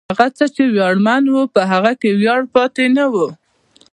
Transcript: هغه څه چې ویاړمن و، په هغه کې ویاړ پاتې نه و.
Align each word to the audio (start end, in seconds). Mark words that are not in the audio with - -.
هغه 0.09 0.27
څه 0.37 0.45
چې 0.55 0.63
ویاړمن 0.73 1.23
و، 1.29 1.35
په 1.55 1.61
هغه 1.71 1.91
کې 2.01 2.09
ویاړ 2.19 2.41
پاتې 2.53 2.85
نه 2.97 3.05
و. 3.13 3.15